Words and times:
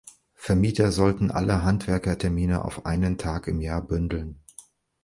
Vermieter 0.33 0.91
sollten 0.91 1.29
alle 1.29 1.61
Handwerkertermine 1.63 2.65
auf 2.65 2.87
einen 2.87 3.19
Tag 3.19 3.45
im 3.47 3.61
Jahr 3.61 3.83
bündeln. 3.83 4.39